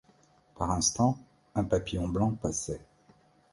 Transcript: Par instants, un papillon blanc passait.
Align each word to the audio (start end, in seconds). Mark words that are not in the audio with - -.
Par 0.55 0.71
instants, 0.71 1.15
un 1.53 1.63
papillon 1.63 2.07
blanc 2.07 2.31
passait. 2.31 2.81